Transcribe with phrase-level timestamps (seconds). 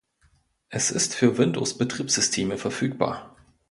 [0.69, 3.35] Es ist für Windows Betriebssysteme verfügbar.